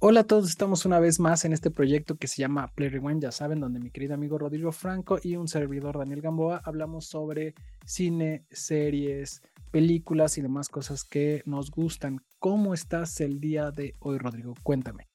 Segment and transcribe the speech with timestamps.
[0.00, 3.20] Hola a todos, estamos una vez más en este proyecto que se llama Play Rewind,
[3.20, 7.56] ya saben, donde mi querido amigo Rodrigo Franco y un servidor Daniel Gamboa hablamos sobre
[7.84, 9.42] cine, series,
[9.72, 12.20] películas y demás cosas que nos gustan.
[12.38, 14.54] ¿Cómo estás el día de hoy, Rodrigo?
[14.62, 15.08] Cuéntame.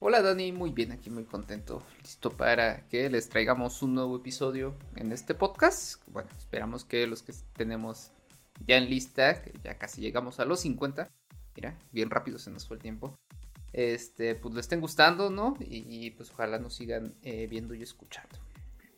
[0.00, 4.76] Hola Dani, muy bien, aquí muy contento, listo para que les traigamos un nuevo episodio
[4.96, 6.02] en este podcast.
[6.08, 8.10] Bueno, esperamos que los que tenemos
[8.66, 11.08] ya en lista, que ya casi llegamos a los 50,
[11.56, 13.16] mira, bien rápido se nos fue el tiempo,
[13.72, 15.56] este, pues le estén gustando, ¿no?
[15.60, 18.38] Y, pues ojalá nos sigan eh, viendo y escuchando.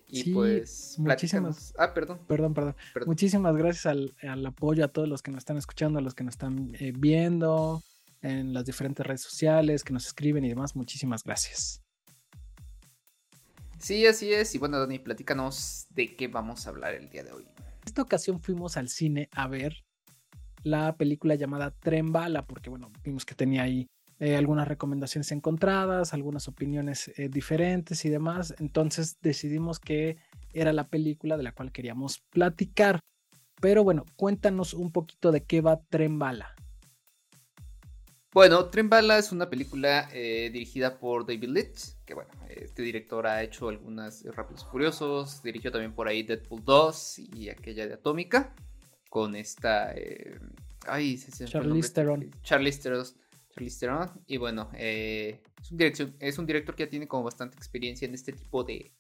[0.06, 1.74] Y pues muchísimas.
[1.76, 2.20] Ah, perdón.
[2.28, 2.76] Perdón, perdón.
[3.06, 6.34] Muchísimas gracias al, apoyo a todos los que nos están escuchando, a los que nos
[6.34, 7.82] están eh, viendo
[8.22, 10.76] en las diferentes redes sociales, que nos escriben y demás.
[10.76, 11.82] Muchísimas gracias.
[13.78, 14.54] Sí, así es.
[14.54, 17.44] Y bueno, Dani, platícanos de qué vamos a hablar el día de hoy.
[17.58, 19.84] En esta ocasión fuimos al cine a ver
[20.62, 23.88] la película llamada Tren Bala, porque bueno, vimos que tenía ahí
[24.20, 28.54] eh, algunas recomendaciones encontradas, algunas opiniones eh, diferentes y demás.
[28.58, 30.18] Entonces decidimos que
[30.52, 33.00] era la película de la cual queríamos platicar.
[33.60, 36.54] Pero bueno, cuéntanos un poquito de qué va Tren Bala.
[38.32, 43.26] Bueno, Tren Bala es una película eh, dirigida por David Leitch, que bueno, este director
[43.26, 48.52] ha hecho algunas Rápidos Curiosos, dirigió también por ahí Deadpool 2 y aquella de Atómica,
[49.08, 49.94] con esta...
[50.86, 52.30] ay, se, Charlize Theron.
[52.42, 53.06] Charlize Theron
[54.26, 58.14] y bueno, eh, es, un es, un director que ya tiene como bastante experiencia en
[58.14, 58.92] este tipo de,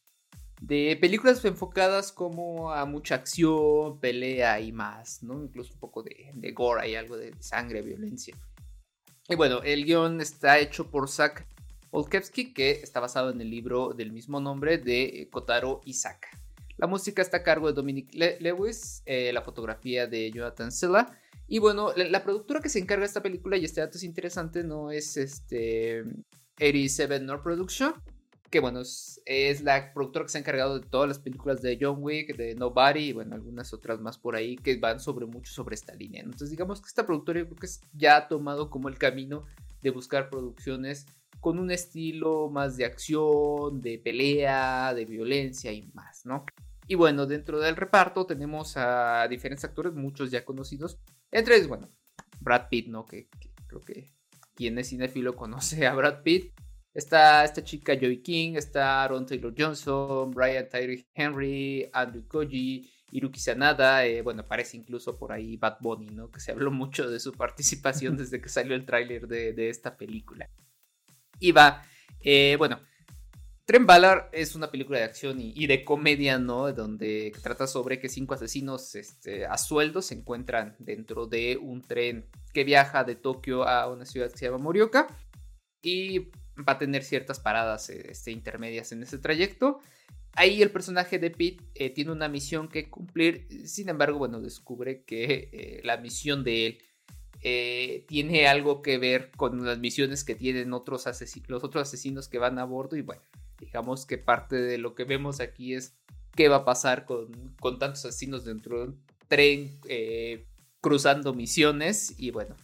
[0.60, 5.42] de películas enfocadas como a mucha acción, pelea y más, ¿no?
[5.42, 8.36] Incluso un poco de, de gore y algo de sangre, violencia.
[9.28, 11.46] Y bueno, el guion está hecho por Zach
[11.90, 16.28] Olkewski, que está basado en el libro del mismo nombre de Kotaro Isaka.
[16.76, 21.58] La música está a cargo de Dominic Lewis, eh, la fotografía de Jonathan Silla y
[21.58, 24.90] bueno, la, productora que se encarga de esta película, y este dato es interesante, no
[24.90, 26.04] es este
[26.56, 27.94] 87 North Production,
[28.50, 31.96] que bueno, es, la productora que se ha encargado de todas las películas de John
[31.98, 35.74] Wick, de Nobody, y bueno, algunas otras más por ahí que van sobre mucho sobre
[35.74, 36.22] esta línea.
[36.22, 39.44] Entonces digamos que esta productora yo creo que ya ha tomado como el camino
[39.82, 41.06] de buscar producciones
[41.40, 46.46] con un estilo más de acción, de pelea, de violencia y más, ¿no?
[46.86, 50.98] Y bueno, dentro del reparto tenemos a diferentes actores, muchos ya conocidos,
[51.30, 51.88] entre ellos, bueno,
[52.40, 53.06] Brad Pitt, ¿no?
[53.06, 53.28] Que,
[53.66, 54.12] creo que
[54.54, 56.52] quien es cinéfilo conoce a Brad Pitt.
[56.92, 63.40] Está esta chica Joey King, está Aaron Taylor Johnson, Brian Tyree Henry, Andrew Koji, Iruki
[63.40, 66.30] Sanada, eh, bueno, aparece incluso por ahí Bad Bunny, ¿no?
[66.30, 70.48] Que se habló mucho de su participación desde que salió el tráiler de, esta película.
[71.40, 71.82] Y va,
[72.20, 72.80] eh, bueno,
[73.66, 76.70] Tren Ballard es una película de acción y, de comedia, ¿no?
[76.72, 82.26] Donde trata sobre que cinco asesinos este, a sueldo se encuentran dentro de un tren
[82.52, 85.06] que viaja de Tokio a una ciudad que se llama Morioka
[85.82, 89.80] y va a tener ciertas paradas este, intermedias en ese trayecto.
[90.34, 95.04] Ahí el personaje de Pete eh, tiene una misión que cumplir, sin embargo, bueno, descubre
[95.04, 96.78] que eh, la misión de él
[97.40, 101.06] eh, tiene algo que ver con las misiones que tienen otros
[101.46, 103.22] los otros asesinos que van a bordo y bueno,
[103.58, 105.96] Digamos que parte de lo que vemos aquí es
[106.34, 107.30] qué va a pasar con,
[107.78, 110.46] tantos asesinos dentro de un tren eh,
[110.80, 112.14] cruzando misiones.
[112.18, 112.56] Y bueno,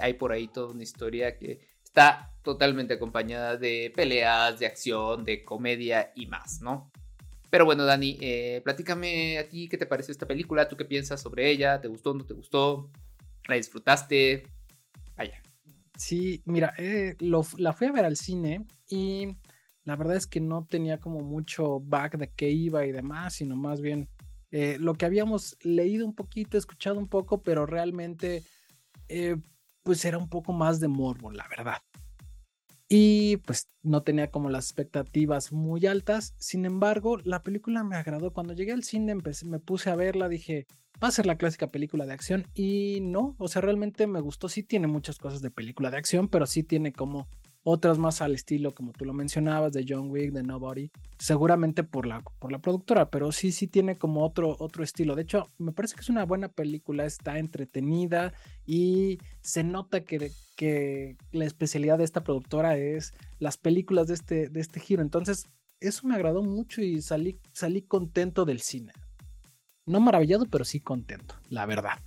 [0.00, 5.44] hay por ahí toda una historia que está totalmente acompañada de peleas, de acción, de
[5.44, 6.90] comedia y más, ¿no?
[7.50, 11.20] Pero bueno, Dani, eh, platícame a ti qué te pareció esta película, tú qué piensas
[11.20, 12.90] sobre ella, ¿te gustó, no te gustó?
[13.48, 14.44] ¿La disfrutaste?
[15.16, 15.42] Vaya.
[15.98, 19.36] Sí, mira, eh, la fui a ver al cine y
[19.84, 23.56] la verdad es que no tenía como mucho back de qué iba y demás, sino
[23.56, 24.08] más bien
[24.50, 28.42] eh, lo que habíamos leído un poquito, escuchado un poco, pero realmente
[29.08, 29.36] eh,
[29.82, 31.78] pues era un poco más de morbo, la verdad.
[32.88, 36.34] Y pues no tenía como las expectativas muy altas.
[36.38, 38.32] Sin embargo, la película me agradó.
[38.32, 40.66] Cuando llegué al cine empecé, me puse a verla, dije,
[41.02, 42.46] va a ser la clásica película de acción.
[42.52, 44.48] Y no, o sea, realmente me gustó.
[44.48, 47.28] Sí tiene muchas cosas de película de acción, pero sí tiene como
[47.62, 52.06] otras más al estilo, como tú lo mencionabas, de John Wick, de Nobody, seguramente por
[52.06, 55.14] la, por la productora, pero sí, sí tiene como otro, otro estilo.
[55.14, 58.32] De hecho, me parece que es una buena película, está entretenida
[58.66, 64.48] y se nota que, que la especialidad de esta productora es las películas de este,
[64.48, 65.02] de este giro.
[65.02, 65.46] Entonces,
[65.80, 68.92] eso me agradó mucho y salí, salí contento del cine.
[69.86, 71.98] No maravillado, pero sí contento, la verdad.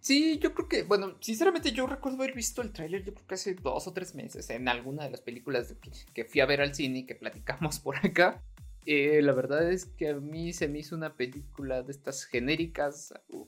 [0.00, 3.34] Sí, yo creo que, bueno, sinceramente yo recuerdo haber visto el tráiler yo creo que
[3.34, 5.74] hace dos o tres meses en alguna de las películas
[6.14, 8.42] que, fui a ver al cine que platicamos por acá.
[8.86, 13.12] Eh, la verdad es que a mí se me hizo una película de estas genéricas
[13.28, 13.46] uh,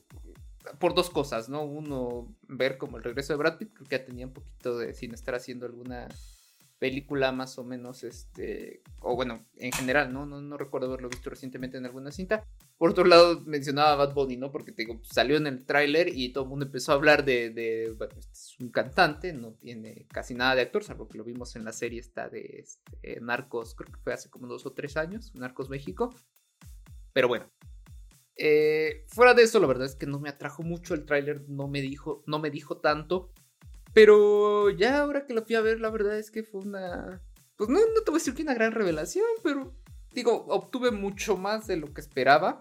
[0.77, 1.63] por dos cosas, ¿no?
[1.63, 4.93] Uno, ver como el regreso de Brad Pitt, creo que ya tenía un poquito de
[4.93, 6.07] sin estar haciendo alguna
[6.81, 10.25] película más o menos, este, o bueno, en general, ¿no?
[10.25, 12.43] No, no recuerdo haberlo visto recientemente en alguna cinta.
[12.79, 14.51] Por otro lado, mencionaba Bad Bunny, ¿no?
[14.51, 17.51] Porque te digo, salió en el tráiler y todo el mundo empezó a hablar de,
[17.51, 21.55] de, este es un cantante, no tiene casi nada de actor, salvo que lo vimos
[21.55, 24.97] en la serie esta de este, Narcos, creo que fue hace como dos o tres
[24.97, 26.15] años, Narcos México.
[27.13, 27.45] Pero bueno,
[28.37, 31.67] eh, fuera de eso, la verdad es que no me atrajo mucho el tráiler, no
[31.67, 33.31] me dijo, no me dijo tanto.
[33.93, 37.21] Pero ya ahora que lo fui a ver, la verdad es que fue una.
[37.57, 39.75] Pues no, no te voy a decir que una gran revelación, pero
[40.13, 42.59] digo, obtuve mucho más de lo que esperaba.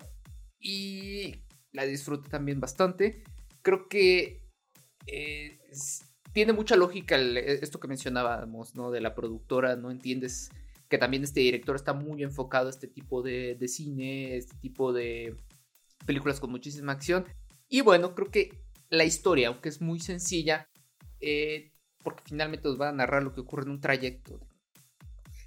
[0.58, 3.22] Y la disfruté también bastante.
[3.62, 4.46] Creo que
[5.06, 5.58] eh,
[6.32, 8.90] tiene mucha lógica e, esto que mencionábamos, ¿no?
[8.90, 9.90] De la productora, ¿no?
[9.90, 10.50] Entiendes
[10.88, 14.92] que también este director está muy enfocado a este tipo de, de cine, este tipo
[14.92, 15.36] de
[16.04, 17.24] películas con muchísima acción.
[17.68, 20.68] Y bueno, creo que la historia, aunque es muy sencilla,
[21.20, 21.72] eh,
[22.02, 24.40] porque finalmente nos va a narrar lo que ocurre en un trayecto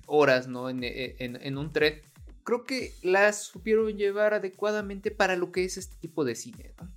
[0.06, 0.70] horas, ¿no?
[0.70, 2.02] En, en, un tren.
[2.44, 6.92] Creo que las supieron llevar adecuadamente para lo que es este tipo de cine, ¿no?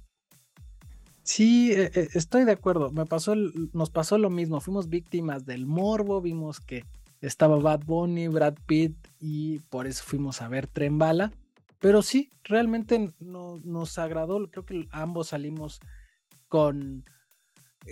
[1.23, 2.91] Sí, eh, eh, estoy de acuerdo.
[2.93, 4.61] Me pasó, nos pasó lo mismo.
[4.61, 6.21] Fuimos víctimas del morbo.
[6.21, 6.85] Vimos que
[7.21, 11.33] estaba Bad Bunny, Brad Pitt y por eso fuimos a ver Tren Bala.
[11.81, 14.49] Pero sí, realmente no, nos agradó.
[14.51, 15.81] Creo que ambos salimos
[16.49, 17.05] con,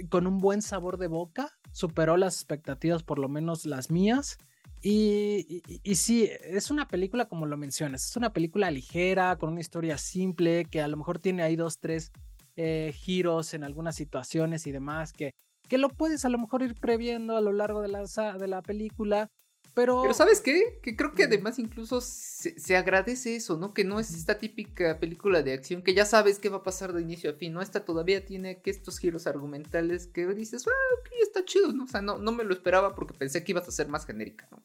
[0.09, 1.51] con un buen sabor de boca.
[1.73, 4.39] Superó las expectativas, por lo menos las mías.
[4.87, 9.63] Y, y, sí, es una película como lo mencionas, es una película ligera, con una
[9.63, 12.13] historia simple, que a lo mejor tiene ahí dos, tres
[12.57, 15.33] eh, giros en algunas situaciones y demás, que,
[15.69, 18.05] que lo puedes a lo mejor ir previendo a lo largo de la,
[18.39, 19.31] de la película,
[19.75, 20.15] pero...
[20.15, 20.79] ¿sabes qué?
[20.83, 23.75] Que creo que además incluso se, agradece eso, ¿no?
[23.75, 26.93] Que no es esta típica película de acción que ya sabes qué va a pasar
[26.93, 27.61] de inicio a fin, ¿no?
[27.61, 31.85] Esta todavía tiene que estos giros argumentales que dices, ah, ok, está chido, ¿no?
[31.85, 34.47] O sea, no, no me lo esperaba porque pensé que ibas a ser más genérica,
[34.51, 34.63] ¿no?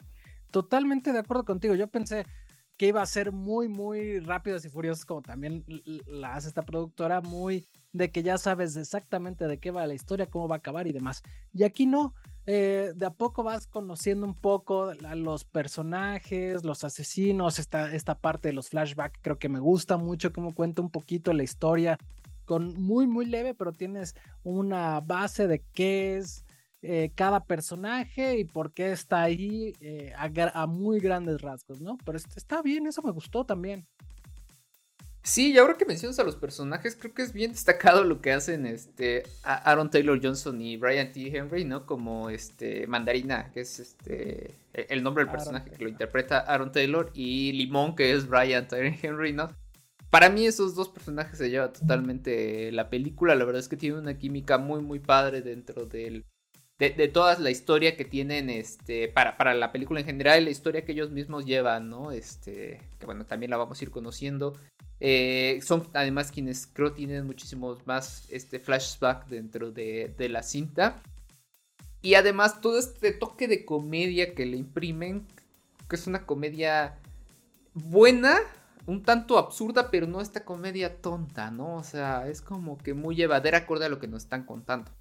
[0.51, 1.75] Totalmente de acuerdo contigo.
[1.75, 2.25] Yo pensé
[2.79, 5.65] que iba a ser muy, muy rápidos y furiosos, como también
[6.05, 10.29] la hace esta productora, muy de que ya sabes exactamente de qué va la historia,
[10.29, 11.21] cómo va a acabar y demás.
[11.53, 12.13] Y aquí no,
[12.51, 18.15] eh, de a poco vas conociendo un poco a los personajes, los asesinos, esta, esta
[18.15, 21.99] parte de los flashbacks creo que me gusta mucho cómo cuenta un poquito la historia
[22.45, 26.43] con muy muy leve, pero tienes una base de qué es
[26.81, 31.99] eh, cada personaje y por qué está ahí eh, a, muy grandes rasgos, ¿no?
[32.03, 33.85] Pero está bien, eso me gustó también.
[35.21, 38.31] Sí, y ahora que mencionas a los personajes, creo que es bien destacado lo que
[38.31, 41.35] hacen este Aaron Taylor Johnson y Brian T.
[41.35, 41.85] Henry, ¿no?
[41.85, 46.71] Como este Mandarina, que es este e, el nombre del personaje que lo interpreta Aaron
[46.71, 48.99] Taylor, y Limón, que es Brian T.
[49.01, 49.49] Henry, ¿no?
[50.09, 53.99] Para mí esos dos personajes se llevan totalmente la película, la verdad es que tiene
[53.99, 56.25] una química muy muy padre dentro del
[56.79, 60.49] de, de, toda la historia que tienen este para, para la película en general, la
[60.49, 62.11] historia que ellos mismos llevan, ¿no?
[62.11, 64.57] Este, que bueno, también la vamos a ir conociendo.
[64.99, 71.01] Eh, son además quienes creo tienen muchísimos más este flashback dentro de, la cinta.
[72.01, 75.25] Y además todo este toque de comedia que le imprimen,
[75.89, 76.97] que es una comedia
[77.73, 78.37] buena,
[78.85, 81.75] un tanto absurda, pero no esta comedia tonta, ¿no?
[81.75, 84.91] O sea, es como que muy llevadera acorde a lo que nos están contando.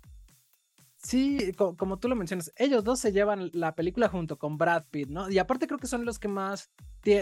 [1.01, 5.09] Sí, como, tú lo mencionas, ellos dos se llevan la película junto con Brad Pitt,
[5.09, 5.31] ¿no?
[5.31, 6.71] Y aparte creo que son los que más,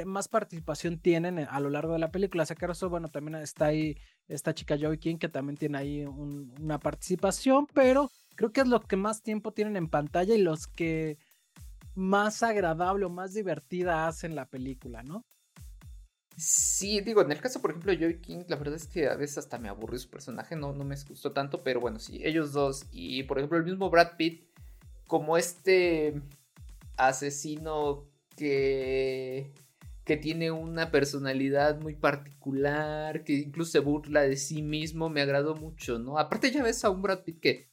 [0.06, 2.44] más participación tienen a lo largo de la película.
[2.44, 3.96] O sea, que bueno, también está ahí
[4.28, 8.80] esta chica Joey King que también tiene ahí una participación, pero creo que es lo
[8.80, 11.18] que más tiempo tienen en pantalla y los que
[11.94, 15.26] más agradable o más divertida hacen la película, ¿no?
[16.36, 19.16] Sí, digo, en el caso, por ejemplo, de Joey King, la verdad es que a
[19.16, 22.52] veces hasta me aburrió su personaje, no, no me gustó tanto, pero bueno, sí, ellos
[22.52, 22.84] dos.
[22.92, 24.46] Y por ejemplo, el mismo Brad Pitt,
[25.06, 26.20] como este
[26.98, 28.04] asesino
[28.36, 29.50] que,
[30.04, 35.54] que tiene una personalidad muy particular, que incluso se burla de sí mismo, me agradó
[35.56, 36.18] mucho, ¿no?
[36.18, 37.70] Aparte ya ves a un Brad Pitt que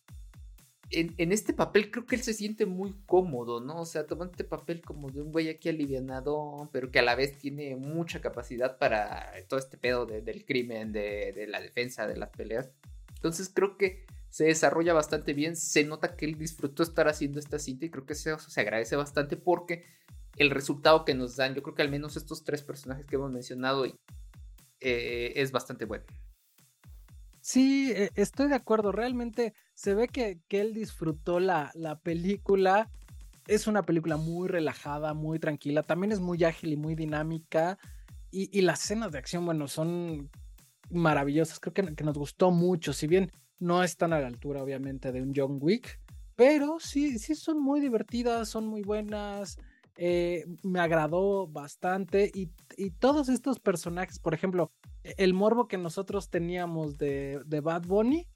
[0.94, 3.82] en, este papel creo que él se siente muy cómodo, ¿no?
[3.82, 7.16] O sea, toma este papel como de un güey aquí alivianado, pero que a la
[7.16, 12.30] vez tiene mucha capacidad para todo este pedo del crimen, de, la defensa, de las
[12.30, 12.70] peleas.
[13.16, 17.60] Entonces creo que se desarrolla bastante bien, se nota que él disfrutó estar haciendo esta
[17.60, 18.32] cinta y creo que se
[18.62, 19.84] agradece bastante porque
[20.38, 23.32] el resultado que nos dan, yo creo que al menos estos tres personajes que hemos
[23.32, 26.06] mencionado eh, es bastante bueno.
[27.44, 28.94] Sí, e, estoy de acuerdo.
[28.94, 32.90] Realmente se ve que, él disfrutó la, la, película.
[33.48, 35.84] Es una película muy relajada, muy tranquila.
[35.84, 37.78] También es muy ágil y muy dinámica.
[38.32, 40.32] Y, las escenas de acción, bueno, son
[40.90, 41.60] maravillosas.
[41.60, 42.94] Creo que, que, nos gustó mucho.
[42.94, 46.00] Si bien no están a la altura, obviamente, de un John Wick,
[46.36, 49.58] Pero sí, sí son muy divertidas, son muy buenas.
[49.96, 52.50] Eh, me agradó bastante y,
[53.00, 54.72] todos estos personajes, por ejemplo,
[55.04, 58.28] el morbo que nosotros teníamos de, de Bad Bunny,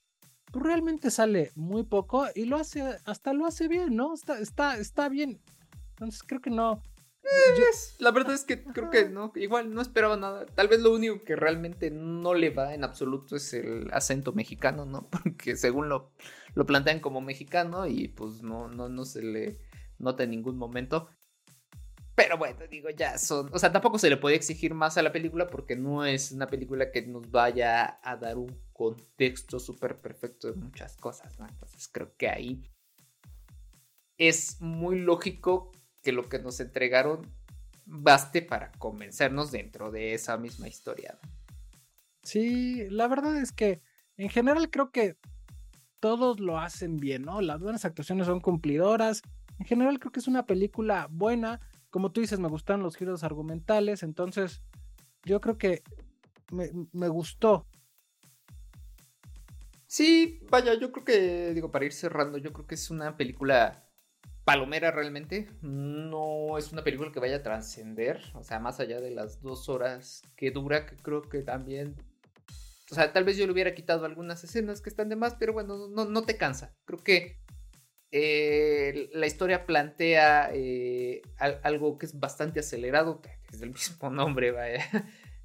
[0.52, 4.14] pues realmente sale muy poco y lo hace, hasta lo hace bien, ¿no?
[4.14, 5.42] Está, está, está bien.
[5.90, 6.82] Entonces creo que no.
[8.00, 10.46] la verdad es que creo que no, igual no esperaba nada.
[10.46, 14.86] Tal vez lo único que realmente no le va en absoluto es el acento mexicano,
[14.86, 15.08] ¿no?
[15.10, 16.12] Porque según lo,
[16.54, 19.58] lo plantean como mexicano y pues no, no, no se le
[20.00, 21.10] nota en ningún momento.
[22.18, 23.48] Pero bueno, digo, ya son.
[23.54, 26.48] O sea, tampoco se le puede exigir más a la película porque no es una
[26.48, 31.48] película que nos vaya a dar un contexto súper perfecto de muchas cosas, ¿no?
[31.48, 32.64] Entonces creo que ahí
[34.18, 35.72] es muy lógico
[36.02, 37.22] que lo que nos entregaron
[37.86, 41.20] baste para convencernos dentro de esa misma historia.
[42.24, 43.80] Sí, la verdad es que
[44.18, 45.18] en general creo que
[46.00, 47.42] todos lo hacen bien, ¿no?
[47.42, 49.22] Las buenas actuaciones son cumplidoras.
[49.60, 51.62] En general creo que es una película buena
[51.98, 54.62] como tú dices, me gustan los giros argumentales, entonces
[55.24, 55.82] yo creo que
[56.52, 57.66] me, gustó.
[59.88, 63.90] Sí, vaya, yo creo que, digo, para ir cerrando, yo creo que es una película
[64.46, 65.50] palomera realmente.
[65.64, 69.68] No es una película que vaya a trascender, o sea, más allá de las dos
[69.68, 71.96] horas que dura, que creo que también...
[72.92, 75.52] O sea, tal vez yo le hubiera quitado algunas escenas que están de más, pero
[75.52, 76.76] bueno, no, te cansa.
[76.86, 77.40] Creo que
[78.12, 81.22] eh, la historia plantea eh,
[81.64, 84.86] algo que es bastante acelerado, que es del mismo nombre, vaya.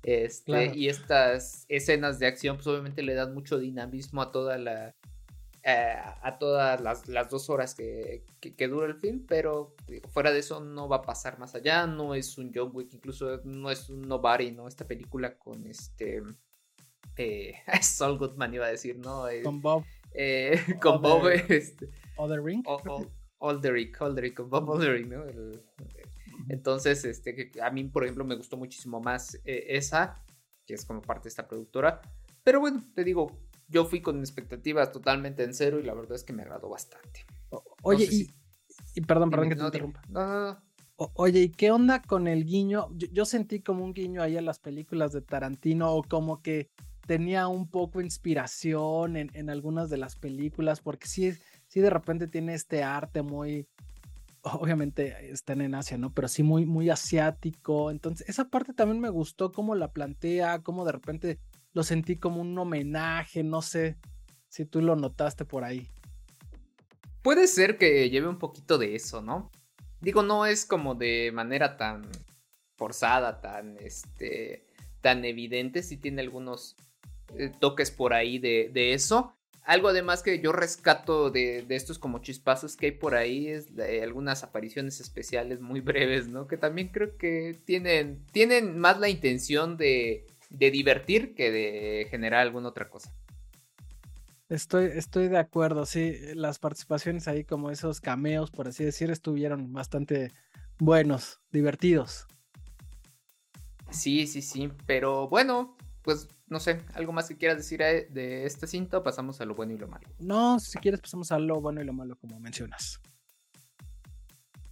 [0.02, 4.95] Este, Y estas escenas de acción, pues obviamente le dan mucho dinamismo a toda la.
[5.64, 8.25] Eh, a todas las, dos horas que,
[8.69, 9.76] dura el film, pero
[10.11, 11.87] fuera de eso no va a pasar más allá.
[11.87, 14.66] No es un John Wick, incluso no es un Nobody, ¿no?
[14.66, 16.23] Esta película con este.
[17.16, 19.26] Eh, Saul Goodman iba a decir, ¿no?
[19.45, 19.85] con Bob.
[20.83, 22.62] con Bob, este Oldering.
[23.38, 25.25] Olderick, Olderick, Bob Olderick, ¿no?
[26.49, 30.23] entonces, este, a mí, por ejemplo, me gustó muchísimo más eh, esa,
[30.64, 32.00] que es como parte de esta productora.
[32.45, 33.33] Pero bueno, te digo,
[33.69, 37.26] yo fui con expectativas totalmente en cero y la verdad es que me agradó bastante.
[37.83, 38.09] oye,
[38.95, 40.02] y, perdón, perdón que te interrumpa.
[40.09, 40.62] No, no, no.
[41.14, 42.88] oye, ¿y qué onda con el guiño?
[42.95, 46.71] Yo, sentí como un guiño ahí a las películas de Tarantino o como que
[47.07, 51.33] tenía un poco inspiración en, en algunas de las películas, porque sí,
[51.72, 53.66] sí de repente tiene este arte muy,
[54.42, 56.12] obviamente están en Asia, ¿no?
[56.12, 57.90] Pero sí muy, muy asiático.
[57.90, 61.38] Entonces, esa parte también me gustó cómo la plantea, cómo de repente
[61.72, 63.96] lo sentí como un homenaje, no sé
[64.48, 65.88] si tú lo notaste por ahí.
[67.22, 69.50] Puede ser que lleve un poquito de eso, ¿no?
[70.02, 72.02] Digo, no es como de manera tan
[72.76, 74.66] forzada, tan, este,
[75.00, 76.76] tan evidente, sí tiene algunos
[77.38, 79.32] eh, toques por ahí de, de eso.
[79.64, 83.69] Algo además que yo rescato de, estos como chispazos que hay por ahí es
[84.02, 86.47] algunas apariciones especiales muy breves, ¿no?
[86.49, 92.69] Que también creo que tienen, tienen más la intención de, divertir que de generar alguna
[92.69, 93.12] otra cosa.
[94.49, 99.73] Estoy, estoy de acuerdo, sí, las participaciones ahí como esos cameos, por así decir, estuvieron
[99.73, 100.31] bastante
[100.78, 102.26] buenos, divertidos.
[103.90, 108.66] Sí, sí, sí, pero bueno, pues no sé, algo más que quieras decir de este
[108.66, 110.06] cinto, pasamos a lo bueno y lo malo.
[110.21, 113.00] No, si quieres pasamos a lo bueno y lo malo como mencionas.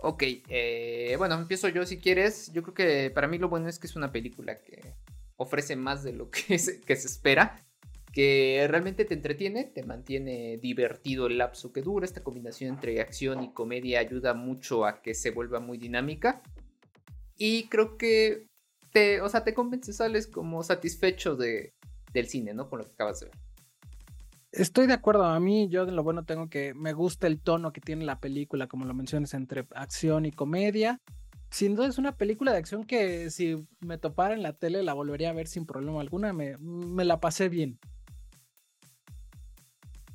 [0.03, 2.53] Ok, eh, bueno, empiezo yo si quieres.
[2.53, 4.95] Yo creo que para mí lo bueno es que es una película que
[5.37, 6.41] ofrece más de lo que
[6.87, 7.67] que se espera,
[8.13, 12.07] que realmente te entretiene, te mantiene divertido el lapso que dura.
[12.07, 16.43] Esta combinación entre acción y comedia ayuda mucho a que se vuelva muy dinámica.
[17.37, 18.50] Y creo que
[18.93, 21.75] te, o sea, te convence, sales como satisfecho de,
[22.13, 22.69] del cine, ¿no?
[22.69, 23.37] Con lo que acabas de ver.
[24.53, 25.25] Estoy de acuerdo.
[25.25, 28.19] A mí, yo de lo bueno tengo que me gusta el tono que tiene la
[28.19, 31.01] película, como lo mencionas, entre acción y comedia.
[31.51, 34.93] Sin duda es una película de acción que si me topara en la tele la
[34.93, 36.33] volvería a ver sin problema alguna.
[36.33, 37.79] Me, me la pasé bien.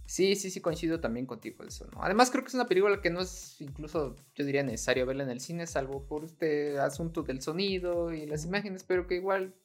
[0.05, 2.03] Sí, sí, sí, coincido también contigo eso, ¿no?
[2.03, 5.31] Además creo que es una película que no es incluso, yo diría, necesario verla en
[5.31, 9.55] el cine, salvo por este asunto del sonido y las imágenes, pero que igual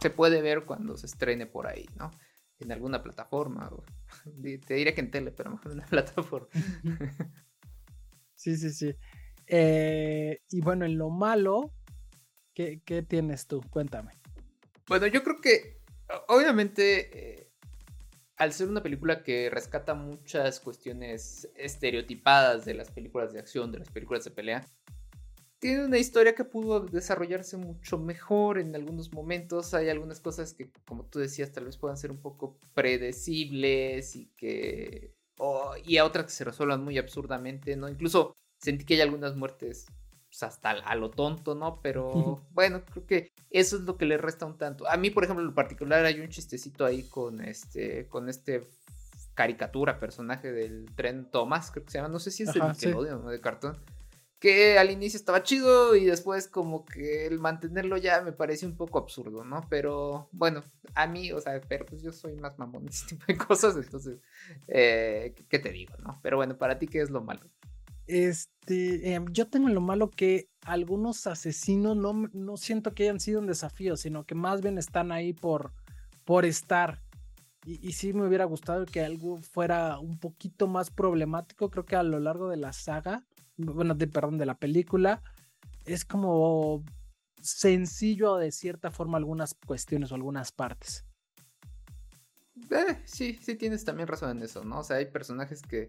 [0.00, 2.10] se puede ver cuando se estrene por ahí, ¿no?
[2.60, 3.70] En alguna plataforma.
[4.66, 6.48] te diría que en tele, pero mejor en una plataforma.
[8.34, 8.94] Sí, sí, sí.
[9.46, 11.74] Eh, y bueno, en lo malo,
[12.54, 13.60] ¿qué, ¿qué, tienes tú?
[13.68, 14.12] Cuéntame.
[14.88, 15.82] Bueno, yo creo que,
[16.28, 17.40] obviamente...
[17.42, 17.49] Eh,
[18.40, 23.80] al ser una película que rescata muchas cuestiones estereotipadas de las películas de acción, de
[23.80, 24.66] las películas de pelea,
[25.58, 29.74] tiene una historia que pudo desarrollarse mucho mejor en algunos momentos.
[29.74, 34.30] Hay algunas cosas que, como tú decías, tal vez puedan ser un poco predecibles y
[34.38, 35.14] que
[35.84, 37.90] y a otras que se resuelvan muy absurdamente, ¿no?
[37.90, 39.84] Incluso sentí que hay algunas muertes
[40.30, 41.78] pues, hasta a lo tonto, ¿no?
[41.82, 44.88] Pero bueno, creo que eso es lo que le resta un tanto.
[44.88, 48.68] A mí, por ejemplo, en particular hay un chistecito ahí con este, con este
[49.34, 53.26] caricatura, personaje del tren Thomas, creo que se llama, no sé si es de Nickelodeon
[53.26, 53.78] o de cartón,
[54.38, 58.76] que al inicio estaba chido y después como que el mantenerlo ya me parece un
[58.76, 59.66] poco absurdo, ¿no?
[59.68, 60.62] Pero bueno,
[60.94, 63.76] a mí, o sea, pero pues yo soy más mamón de ese tipo de cosas,
[63.76, 64.18] entonces,
[64.68, 66.18] eh, ¿qué te digo, no?
[66.22, 67.42] Pero bueno, para ti, ¿qué es lo malo?
[68.10, 73.40] Este, em, yo tengo lo malo que algunos asesinos no, no siento que hayan sido
[73.40, 75.72] un desafío, sino que más bien están ahí por,
[76.24, 77.02] por estar.
[77.64, 81.70] Y, sí me hubiera gustado que algo fuera un poquito más problemático.
[81.70, 83.24] Creo que a lo largo de la saga
[83.60, 85.22] bueno, de, perdón, de la película,
[85.84, 86.84] es como
[87.40, 91.04] sencillo de cierta forma algunas cuestiones o algunas partes.
[92.70, 94.80] Eh, sí, sí tienes también razón en eso, ¿no?
[94.80, 95.88] O sea, hay personajes que,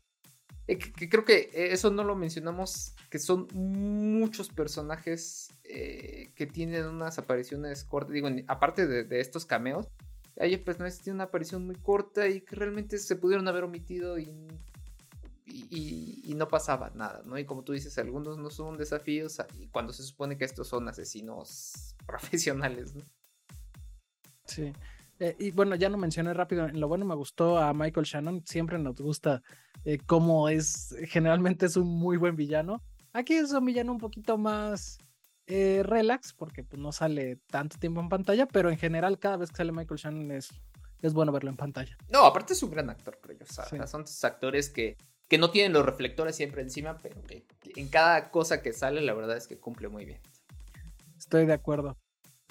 [0.68, 7.18] eh, creo que eso no lo mencionamos, que son muchos personajes eh, que tienen unas
[7.18, 9.88] apariciones cortas, digo, aparte de, de estos cameos,
[10.40, 14.18] hay personajes que tienen una aparición muy corta y que realmente se pudieron haber omitido
[14.18, 14.48] y
[15.52, 17.38] y, no pasaba nada, ¿no?
[17.38, 20.88] Y como tú dices, algunos no son desafíos y cuando se supone que estos son
[20.88, 23.04] asesinos profesionales, ¿no?
[24.46, 24.74] Sí.
[25.22, 28.44] Eh, y bueno, ya no mencioné rápido, en lo bueno me gustó a Michael Shannon,
[28.44, 29.44] siempre nos gusta
[29.86, 32.82] eh, cómo es, generalmente es un muy buen villano.
[33.14, 34.98] Aquí es un villano un poquito más
[35.46, 39.52] eh, relax, porque pues, no sale tanto tiempo en pantalla, pero en general cada vez
[39.52, 40.50] que sale Michael Shannon es,
[41.04, 41.96] es bueno verlo en pantalla.
[42.10, 43.46] No, aparte es un gran actor, creo yo.
[43.88, 44.98] son actores que
[45.32, 47.46] que no tienen los reflectores siempre encima, pero que,
[47.78, 50.20] en cada cosa que sale, la verdad es que cumple muy bien.
[51.18, 51.96] Estoy de acuerdo.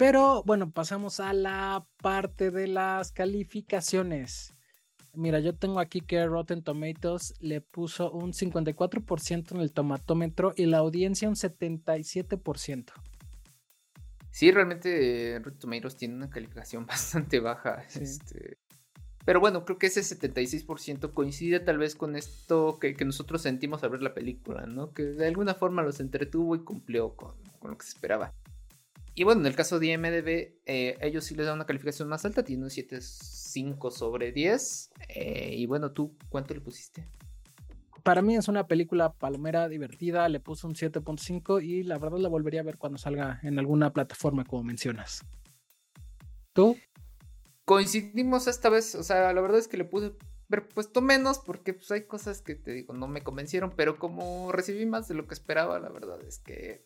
[0.01, 4.51] Pero bueno, pasamos a la parte de las calificaciones.
[5.13, 10.65] Mira, yo tengo aquí que Rotten Tomatoes le puso un 54% en el tomatómetro y
[10.65, 12.91] la audiencia un 77%.
[14.31, 17.83] Sí, realmente Rotten Tomatoes tiene una calificación bastante baja.
[17.93, 18.57] Este,
[19.23, 23.91] pero bueno, creo que ese 76% coincide tal vez con esto que, nosotros sentimos al
[23.91, 24.93] ver la película, ¿no?
[24.93, 28.33] Que de alguna forma los entretuvo y cumplió con, lo que se esperaba.
[29.13, 30.27] Y bueno, en el caso de IMDB,
[30.65, 34.91] eh, ellos sí les dan una calificación más alta, tiene un 7.5 sobre 10.
[35.09, 37.07] Eh, y bueno, ¿tú cuánto le pusiste?
[38.03, 42.29] Para mí es una película palomera divertida, le puse un 7.5 y la verdad la
[42.29, 45.21] volvería a ver cuando salga en alguna plataforma como mencionas.
[46.53, 46.75] ¿Tú?
[47.71, 50.17] coincidimos esta vez, o sea, la verdad es que le pude
[50.49, 54.51] haber puesto menos porque pues hay cosas que te digo, no me convencieron, pero como
[54.51, 56.85] recibí más de lo que esperaba, la verdad es que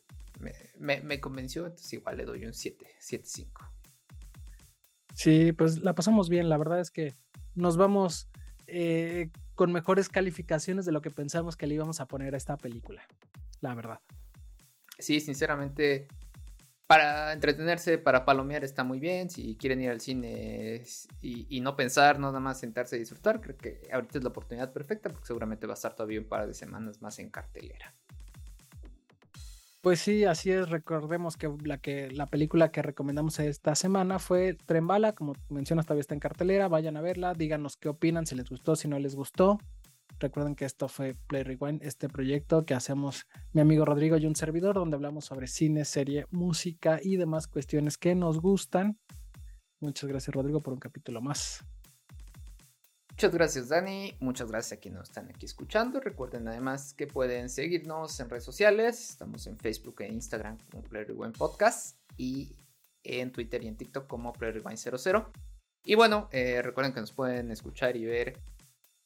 [0.78, 3.48] me, convenció, entonces igual le doy un 7, 7-5.
[5.14, 7.14] Sí, pues la pasamos bien, la verdad es que
[7.54, 8.30] nos vamos
[8.68, 12.58] eh, con mejores calificaciones de lo que pensamos que le íbamos a poner a esta
[12.58, 13.08] película,
[13.62, 14.02] la verdad.
[15.00, 16.08] Sí, sinceramente,
[16.88, 19.30] para entretenerse, para palomear está muy bien.
[19.30, 20.84] Si quieren ir al cine
[21.22, 24.72] y, no pensar, no nada más sentarse y disfrutar, creo que ahorita es la oportunidad
[24.72, 27.94] perfecta porque seguramente va a estar todavía un par de semanas más en cartelera.
[29.86, 30.70] Pues sí, así es.
[30.70, 36.02] Recordemos que la, que la película que recomendamos esta semana fue Trembala, como mencionas, todavía
[36.02, 36.68] está en cartelera.
[36.68, 39.60] Vayan a verla, díganos qué opinan, si les gustó, si no les gustó.
[40.18, 44.36] Recuerden que esto fue Play Rewind, este proyecto que hacemos mi amigo Rodrigo y un
[44.36, 48.98] servidor, donde hablamos sobre cine, serie, música y demás cuestiones que nos gustan.
[49.82, 51.64] Muchas gracias, Rodrigo, por un capítulo más.
[53.16, 54.14] Muchas gracias, Dani.
[54.20, 56.02] Muchas gracias a quienes nos están aquí escuchando.
[56.02, 59.12] Recuerden además que pueden seguirnos en redes sociales.
[59.12, 62.58] Estamos en Facebook e Instagram como Play Rewind Podcast y
[63.06, 65.32] en Twitter y en TikTok como Play Rewind 00.
[65.86, 68.38] Y bueno, eh, recuerden que nos pueden escuchar y ver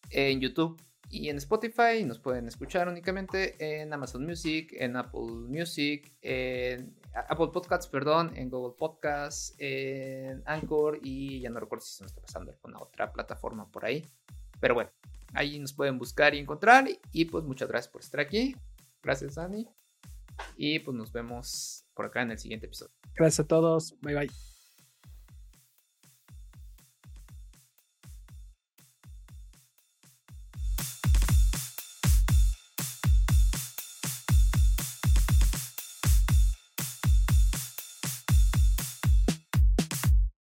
[0.10, 6.12] en YouTube y en Spotify nos pueden escuchar únicamente en Amazon Music, en Apple Music,
[6.22, 12.04] en Apple Podcasts, perdón, en Google Podcasts, en Anchor y ya no recuerdo si se
[12.04, 14.06] nos está pasando alguna otra plataforma por ahí.
[14.60, 14.92] Pero bueno,
[15.34, 16.88] ahí nos pueden buscar y encontrar.
[17.12, 18.56] Y pues muchas gracias por estar aquí.
[19.02, 19.68] Gracias, Dani.
[20.58, 22.94] Y pues nos vemos por acá en el siguiente episodio.
[23.16, 23.96] Gracias a todos.
[24.02, 24.49] Bye bye.